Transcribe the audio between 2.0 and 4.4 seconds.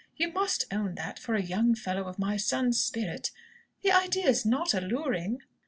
of my son's spirit, the idea